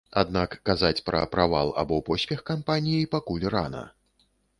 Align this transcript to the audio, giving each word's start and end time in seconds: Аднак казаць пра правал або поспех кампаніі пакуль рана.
Аднак 0.19 0.53
казаць 0.69 1.03
пра 1.09 1.19
правал 1.35 1.73
або 1.81 1.99
поспех 2.07 2.41
кампаніі 2.49 3.09
пакуль 3.13 3.45
рана. 3.57 3.83